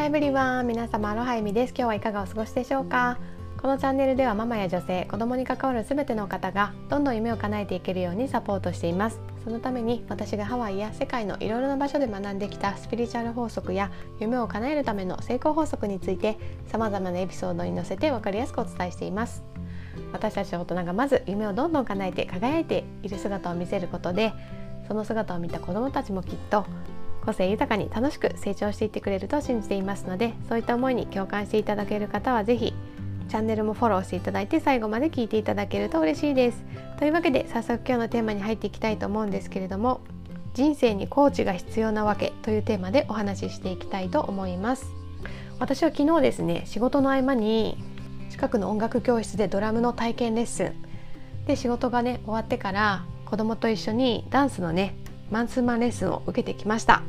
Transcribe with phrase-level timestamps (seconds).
[0.00, 1.74] ハエブリワン皆様アロハエミです。
[1.76, 3.18] 今日はいかがお過ごしでしょうか？
[3.60, 9.20] このチャンネルではママや女性子供に関わる全ての方がどんどん夢を叶えていけるようにサポートしています。
[9.44, 16.38] そのために私がハワイや世界のいろいろな場所で学んできたスピリチュアル法則や夢を叶えるための成功法則について
[16.68, 19.44] 様々なエピソードに載せて分かりやすくお伝えしています。
[20.14, 24.32] 私たち大人がまず夢をどんどん叶えて輝いている姿を見せることで
[24.88, 26.64] その姿を見た子どもたちもきっと
[27.24, 32.74] 個性豊かに楽しく成長していってくれると信じていますのでそういった思いに共感していただける方は是非
[33.28, 36.64] チャンネルもフォローしていただいて最後まで聞いていただけると嬉しいです。
[36.98, 40.00] というわけで早速今日のテーマに入っていきたいと思うんですけれども
[40.52, 44.86] 人生にコーチが必要なわけというテーマでお話ししていきたいと思います。
[45.60, 47.78] 私は昨日ですね仕事の合間に
[48.30, 50.74] 近くの音楽教室でドラムの体験レッスン
[51.46, 54.96] で仕事がね終わってから子供と一緒にダンスのね
[55.30, 57.02] マンツーマンレッスンを受けてきました。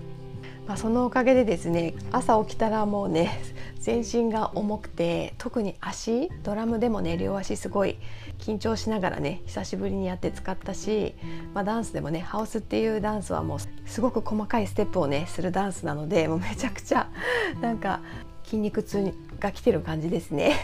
[0.67, 3.41] まあ、そのおかげでですね朝起きたらもうね
[3.81, 7.97] 全身が重くて特に足ドラムでもね両足すごい
[8.37, 11.15] 緊張しながらね久しぶりにやって使ったし、
[11.53, 17.09] まあ、ダンスでもねハウスっていうダンスはもうすごく細かいステップをねするダンスなのでもうめちゃくちゃ
[17.59, 18.01] なんか
[18.43, 20.55] 筋肉痛が来てる感じですね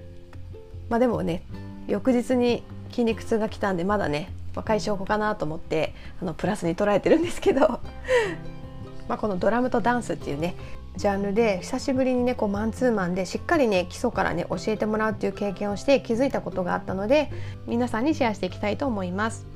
[0.88, 1.42] まあでもね
[1.88, 7.80] 翌日に筋肉痛が来たんでまだね若い証拠かなと思ってあのプラスに捉えてるんですけど。
[9.08, 10.56] まあこのドラムとダンスっていうね
[10.96, 17.30] ジャンルで久しぶりにねこうマンツーマンでしっかりね基礎からね教えてもらうっていう経験をして気づいたことがあったので
[17.68, 19.46] 皆さんにシェアしていきたいと思います。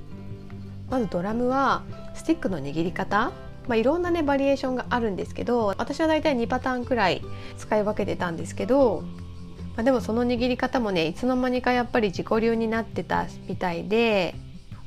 [0.88, 1.82] まずドラムは
[2.14, 3.32] スティックの握り方。
[3.68, 7.22] まあ、いろんなねバリエーションがあるんですけど私はだいたい2パターンくらい
[7.56, 9.04] 使い分けてたんですけど、
[9.76, 14.34] まあ、でもその握り方もねいつの間にかやっぱり自己流になってたみたいで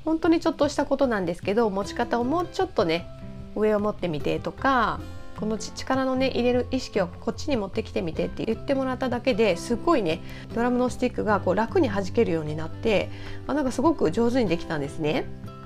[0.05, 3.07] 本当にちょっとしたことなんですけど持ち方をもうちょっとね
[3.55, 4.99] 上を持ってみてとか
[5.39, 10.21] この力のね入れる意識をこっちに持ってきてみてって言ってもらっただけですごいね
[10.53, 13.09] ドラムのスティックがこう楽に弾けるようになって
[13.47, 15.25] あなんかすごく上手にできたんですね。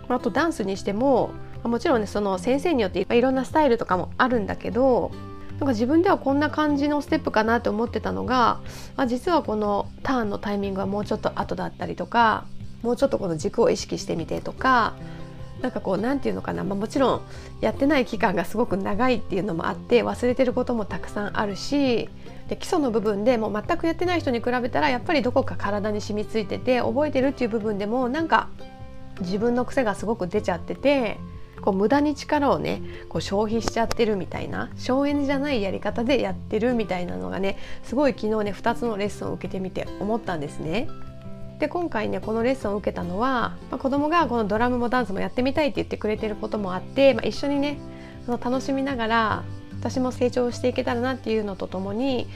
[0.09, 1.31] あとダンスにしても
[1.63, 5.11] もちろんねその先生によっていろんなスタイルとかもあるんだけど
[5.51, 8.61] なんか自分ではこんな感じのステップかなと思ってたのが
[8.95, 12.45] あ実はこのターンのタイミングはもうちょっと後だったりとか
[12.87, 14.95] もうちょっとこの軸を意識してみてとか
[15.61, 17.21] なんかこう何て言うのかな、まあ、もちろん
[17.59, 22.07] やってない期間がすごく長いっていうのもあって忘れてることもたくさんあるし
[22.47, 28.47] で基礎の部分でもう全くやってない人に比べたらやっぱりどこか体に染みついてて覚えてるっていう部分でもなんか
[29.19, 31.17] 自分の癖がすごく出ちゃってて
[31.61, 40.87] こう無駄に力をねこう消費しちゃってるみたいな省エネじゃないやり方でやってるみたいなのがねすごい昨日ね2つのレッスンを受けてみて思ったんですね。
[41.59, 47.79] で今回ねこのレッスンを受けたのは、まあ、子供がこのドラムもダンスもやってみたいって言ってくれてることもあって、まあ、一緒にね
[48.25, 49.43] その楽しみながら
[49.79, 52.27] 私も成長していけたらなっていうのとともに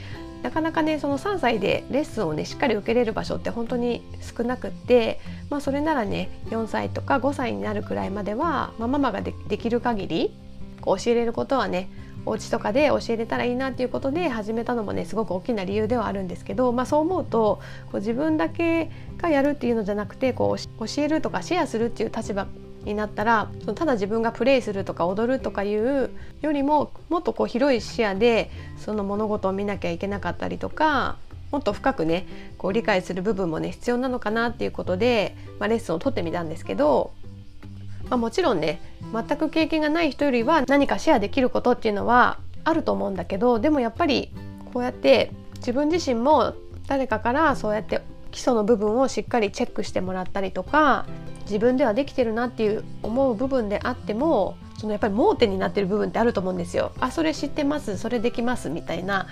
[0.42, 10.36] なかなかねその3歳でレッスンをねしっかり受けれる場所って本当に少なくって、まあ、それならね4歳とか5歳になるくらいまでは、まあ、ママができる限り
[10.80, 11.88] こう教えれることはね
[12.24, 17.60] お家とかで教えれたらいいなっていうことで始めたのもねすごく大きな理由ではあるんですけど、まあ、そう思うと
[17.90, 22.46] こう自分だけがやるっていうのじゃなくてこう教えるとかシェアするっていう立場
[22.84, 31.16] になったらそのただ自分がプレイするとか踊るとかいうよりももっとこう広い視野でその物事を見なきゃいけなかったりとか
[31.50, 32.26] もっと深くね
[32.58, 37.12] こう理解する部分もね必要なのかなっていうことで、まあ、レッスンを取ってみたんですけど
[38.12, 38.78] まあ、もちろんね
[39.10, 44.30] 全く経験がない人よりは何かシェアできることっていうのはあると思うんだけどでもやっぱり
[44.74, 46.52] こうやって自分自身も
[46.86, 51.06] 誰かからそうやって基礎の部分をしっかりチェックしてもらったりとか
[51.44, 56.92] 自分ではできてるなっていう思う部分であってもそのやっぱり盲点になってる部分ってあると思うんですよ。
[57.00, 59.26] あそれ知ってますそれできますみたいな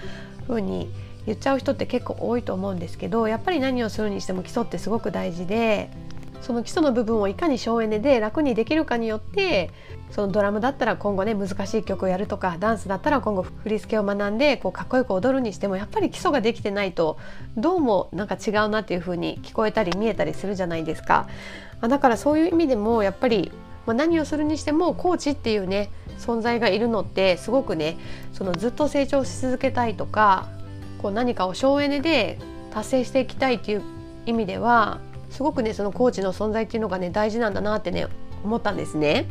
[0.48, 0.90] 風に
[1.26, 5.90] 言っちゃう人って結構多いと思うんですけどやっぱり何をするにしても基礎ってすごく大事で
[6.40, 9.70] その基礎の部分をいかに省エネで楽にできるかによって
[10.10, 17.18] そのドラムだったら今後ね難しい曲をやるとかダンスだったら今後振り付けを学んでこうかっこよく踊るにしてもやっぱり基礎ができてないと
[17.56, 21.28] どうもなんか違うなっていう風に聞こえたり見えたりするじゃないですか。
[21.80, 23.52] だからそういう意味でもやっぱり
[23.86, 27.96] ま何をするにしてもコーチっていうね存在がいるのってすごくね
[28.32, 30.48] そのずっと成長し続けたいとか
[30.98, 32.38] こう何かを省エネで
[32.72, 33.82] 達成していきたいっていう
[34.26, 35.00] 意味では
[35.30, 38.08] すごくねそのコーチの存在っていうのがね大事なんだなってね
[38.44, 39.26] 思ったんですね。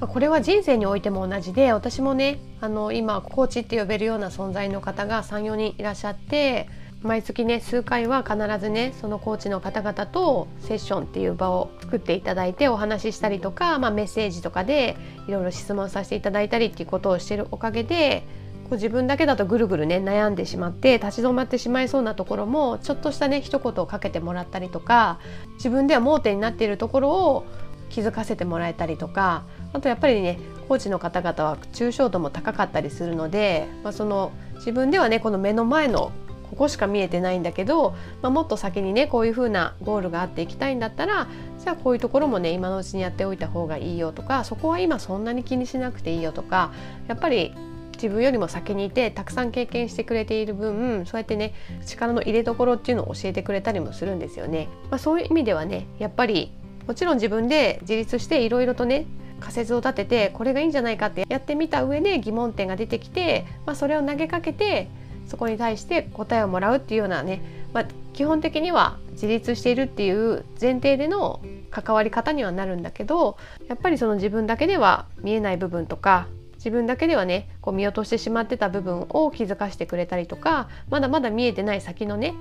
[0.00, 6.68] これは人生においても同じで私もねあの今コーチって呼べるような存在の方が34人いらっしゃって
[7.02, 14.96] 毎月ね数回は必ずねそのコーチの方々とセッションっていう場を作っていただいてお話ししたりとか、まあ、メッセージとかで
[15.28, 18.24] いろいろ質問させていただいたりっていうことをしてるおかげで
[18.68, 25.18] こう自分だけだとぐるぐるね悩んでしまって立ち止まってしまいそうなところもちょっとしたね一言をかけてもらったりとか
[25.54, 27.46] 自分では盲点になっているところを
[27.88, 30.38] 気づかせてもらえたりとかあとやっぱりね
[30.68, 36.12] コーチの方々は抽象度も高かったりするので、まあ、その自分ではねこの目の前の
[36.50, 41.28] ここしか見えてないんだけど、まあ、もっと先にねこういう風なゴールがあっていきたいんだったら
[41.58, 46.72] じゃあこういうところもね今のうちにやっておいた方がいいよとかそこは今そんなに気にしなくていいよとか
[47.06, 47.54] やっぱり
[48.00, 51.52] 自分よりも先にいてたくさん経験してくれている分そうやってね
[51.84, 54.68] 力の入れどころっていうのを教えてくれたりもするんですよね。
[54.90, 56.52] まあ、そういう意味ではねやっぱり
[56.86, 59.06] もちろん自分で自立していろいろとね
[59.40, 64.88] 仮説を立ててこれがいいんじゃないかってやってみた上で疑問点が出てきて、まあ、それを投げかけて
[65.26, 67.42] そこに対して答えをもらうっていうようなね、
[67.72, 71.40] まあ、基本的には自立しているっていう前提での
[71.70, 73.36] 関わり方にはなるんだけど
[73.68, 76.26] やっぱりその自分だけでは見えない部分とか
[76.68, 82.34] 自分だけではねこう見落としてしまってた部分を気づかせてくれたりとかまだまだ見えてない先のね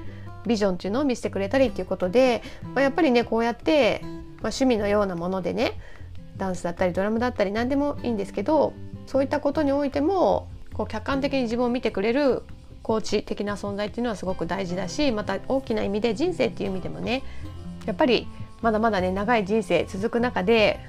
[0.45, 2.43] ビジョンっていうのを見せてくれたりっていうことで、
[2.75, 4.11] まあ、やっぱりねこうやって、まあ、
[4.43, 5.79] 趣味のようなものでね
[6.35, 8.73] ダンスだったりドラムだったり何でもいいんですけど
[9.05, 12.43] そういったことにおいてもこう客観的に自分を見てくれる
[12.83, 17.23] コーチ的な存在っていうのはすごく大事だしまた大きな意味で人生っていう意味でもね
[17.85, 18.27] やっぱり
[18.61, 20.81] まだまだね長い人生続く中で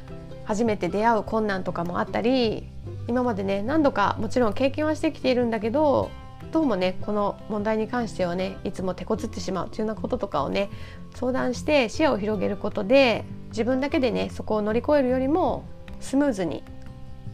[0.48, 2.66] 初めて出会う困難とかもあったり
[3.08, 6.10] 今までね何度かもちろん経験はしてきているんだけど
[6.52, 10.70] どうもねこの問題に関してはねいつも手こずってしまうというようなこととかをね
[11.14, 15.64] 相談して視野を広げることで自分だけでねそこを乗り越えるよりも
[16.00, 16.62] スムーズに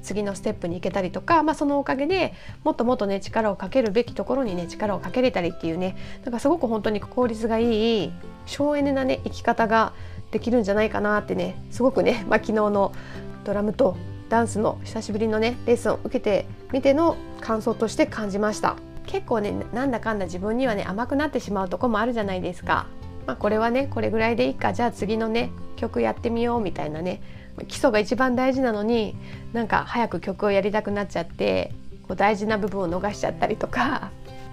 [0.03, 8.13] 次のステップに行けたりとか、まあ、そのおかげでもっともっとね力をかけるべきところにね力をかけれたりっていうねなんかすごく本当に効率がいい
[8.47, 9.93] 省エネなね生き方が
[10.31, 12.93] できるんじゃないかなってねすごくね、まあ、昨日の
[13.45, 13.97] ドラムと
[14.35, 18.75] ダンスの久しぶりのねレッスンを受けてみての感想として感じました。
[19.07, 22.89] 結構ねなんだかんだ自分にはね甘くなってしまうとこもあるじゃないですか。
[23.29, 24.73] まあ、これはねこれぐらいでいいか。
[24.73, 27.23] じゃあ次のね曲やってみようみたいなね
[27.69, 29.17] 基礎が一番大事なのに
[29.53, 31.73] なんか早く曲をやりたくなっちゃって
[32.09, 34.11] こう大事な部分を逃しちゃったりとか。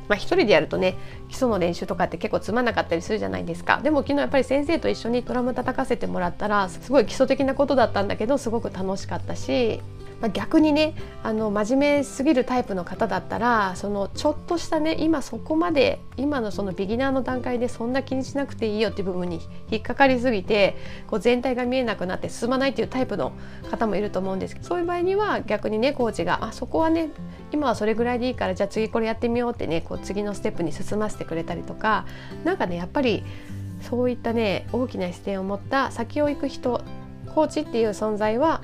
[0.08, 0.96] まあ、一人でやるとね
[1.30, 3.80] 基礎の練習とかって結構つまんなかったりするじゃないですか。
[3.82, 9.82] でも昨日やっぱり先生と一緒にドラム叩かせてもらったらすごい基礎的なことだったんだけどすごく楽しかったし
[10.22, 19.42] まあ、逆にねあの真面目すぎるタイプの方だったらそのちょっとしたね今そこまで今のそのビギナーの段階でそんな気にしなくていいよっていう部分に
[19.72, 20.78] 引っかかりすぎて
[21.08, 23.34] こう全体が見えなくなって進まないっていうタイプの
[23.72, 24.56] 方もいると思うんです。
[24.56, 27.10] けどそういう場合には逆にねコーチがあそこはね
[27.52, 32.06] 今はそれぐらいでいいからじゃあ次これやってみようってねこう次のステップに進ませてくれたりとか
[32.44, 33.24] 何かねやっぱり
[33.82, 36.82] そういったね大きな視点を持った先を行く人
[37.34, 38.62] コーチっていう存在は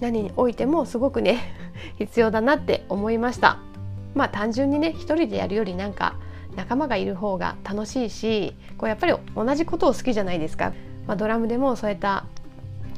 [0.00, 1.54] 何においてもすごくね
[1.98, 3.58] 必要だなって思いました。
[4.14, 6.14] まあ単純にね一人でやるよりなんか
[6.56, 10.72] 仲間がいる方が楽しいしこうやっぱり同じことを好きじゃないですか、
[11.06, 12.24] まあ、ドラムでもそういった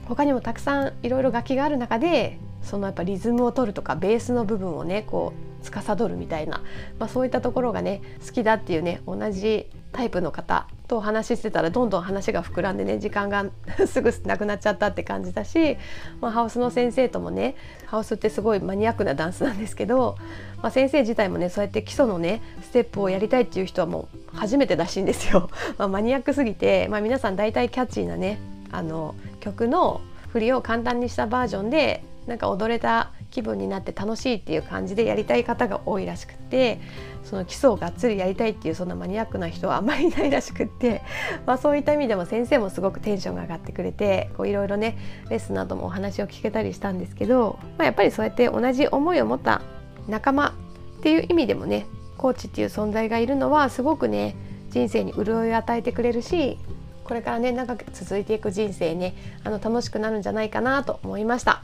[0.08, 6.62] 他にもたくさんいろいろ楽器がある中でそのやっぱリズムを取るとかベースの部分をねこう司るみたいな、
[6.98, 13.46] まあ、そういったところがね好きだっていうね同じタイプの方とお話ししてたらどんどん話が膨らんでね時間が
[13.86, 15.76] すぐなくなっちゃったって感じだし、
[16.20, 17.54] まあ、ハウスの先生ともね
[17.86, 20.16] ハウスってすごいマニアックなダンスなんですけど、
[20.62, 25.50] まあ、先生自体もねそうやって基礎のねステップをやりたいっていう人はもう初めてらしいんですよ。
[25.78, 28.38] まあ、マニアックすぎて、まあ、皆さん大体キャッチーなね
[28.70, 36.80] あの曲の振りを簡単にしたバージョンでなんか踊れた気分になって楽しいっていう感じでやりたい方が多いらしくて
[37.24, 41.02] その基礎をがっつりやりたいっていうそんなマニアックな人はあんまりいないらしくって、
[41.46, 44.98] まあ、そういった意味でも先生もすごくテンションが上がってくれていろいろね
[45.30, 49.62] レッスンなどもお話を聞けたりしたんですけど、まあ、やっぱりそうやって同じ思いを持った
[50.08, 50.54] 仲間
[50.98, 51.86] っていう意味でもね
[52.18, 54.36] コーチっていう存在がいるのはすごくね
[54.70, 56.58] 人生に潤いを与えてくれるし
[57.04, 61.62] これからね長く続いていく人生ねあの楽しくなるんじゃないかなと思いました。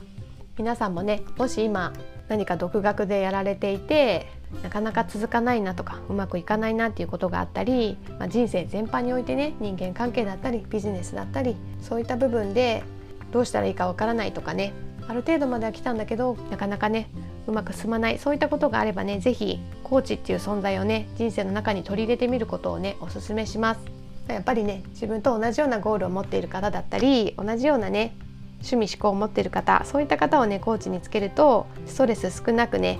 [0.59, 1.93] 皆さんもねもし今
[2.29, 4.27] 何か独学でやられていて
[4.63, 12.83] なかなか続かないなとかうまくいかないなっていうことがあったり、まあ、人生全般においてね人間関係だったりビジネスだったりそういった部分で
[13.31, 14.73] どうしたらいいかわからないとかね
[15.07, 17.11] ある程度までは来たんだけどなかなかね
[17.47, 23.81] うまく進まないそういったことがあればね是非コーチっていう存在をね人生の中に取り入れてみることをねおすすめします。
[24.27, 28.15] やっぱりね自分と同じようなゴールを持っている方だったり同じようなね
[28.61, 32.99] 趣味思考を持っている方そういった方をねコーチにつけるとストレス少なくね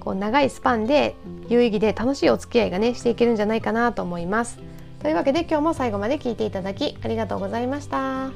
[0.00, 1.14] こう長いスパンで
[1.48, 4.58] 有意義で楽しいお付き合いがねしていけるんじゃないかなと思います。
[5.00, 8.30] というわけで今日も最後まで聞いていただきありがとうございました。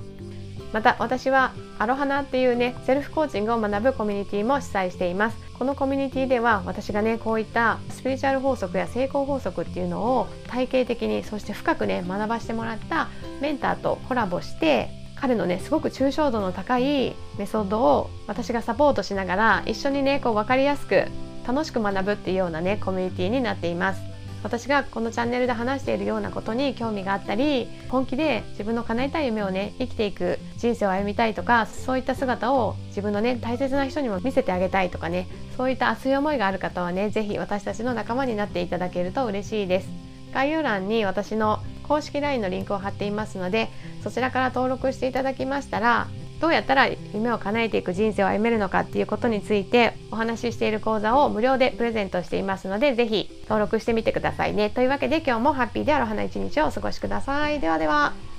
[0.74, 13.08] また私はアロハナっていうねセルフコーチングを学ぶコミュニティも主催していますこのコミュニティでは私がねこういったスピリチュアル法則や成功法則っていうのを体系的にそして深くね学ばしてもらった
[13.40, 21.06] メンターとコラボして彼のねすごく抽象度の高いメソッドを私がサポートしながら一緒にねこう分かりやすく
[21.48, 24.02] 楽しく学ぶっていうようなねコミュニティになっています。
[24.42, 35.26] 私がこのチャンネルで話しているようなことに興味があったり本気で自分の叶えたい夢をね生きていく人生を歩みたいとかそういった姿を自分のね大切な人にも見せてあげたいとかね
[35.56, 39.88] そういった熱い思いがある方はね是非私たちの仲間になっていただけると嬉しいです。
[40.34, 43.68] 概要欄に私の公式 LINE のリンクを貼っていますので
[44.02, 46.08] そちらから登録していただきましたら
[46.40, 54.68] どうやったら夢を叶えていく人生を歩めるのかっていうことについてお話ししている講座を無料でプレゼントしていますので是非登録してみてくださいね。
[54.68, 57.60] というわけで今日もハッピーである花一日をお過ごしください。
[57.60, 58.33] ではでは。